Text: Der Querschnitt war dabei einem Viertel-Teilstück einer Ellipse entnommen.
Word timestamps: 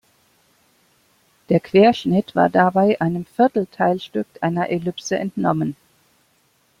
Der 1.49 1.59
Querschnitt 1.59 2.35
war 2.35 2.49
dabei 2.49 2.99
einem 2.99 3.23
Viertel-Teilstück 3.23 4.25
einer 4.41 4.67
Ellipse 4.71 5.19
entnommen. 5.19 5.75